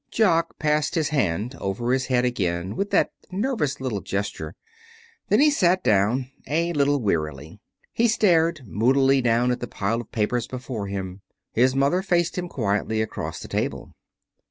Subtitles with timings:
[0.09, 4.55] Jock passed his hand over his head again with that nervous little gesture.
[5.29, 7.59] Then he sat down, a little wearily.
[7.93, 12.49] He stared moodily down at the pile of papers before him: His mother faced him
[12.49, 13.93] quietly across the table.